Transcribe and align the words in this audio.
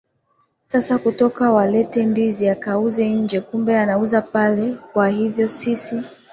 sasa 0.63 0.97
kutoka 0.97 1.51
waletee 1.51 2.05
ndizi 2.05 2.49
akauze 2.49 3.09
nje 3.09 3.41
kumbe 3.41 3.79
anauza 3.79 4.21
pale 4.21 4.73
kwa 4.93 5.09
hivyo 5.09 5.47
sisi 5.49 6.01